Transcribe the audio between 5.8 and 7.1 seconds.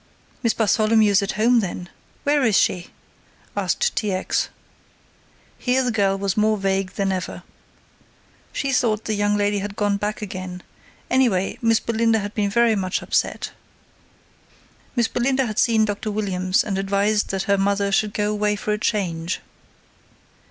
the girl was more vague